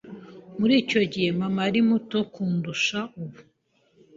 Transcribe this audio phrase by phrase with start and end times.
[0.59, 3.39] Muri icyo gihe, mama yari muto kundusha ubu.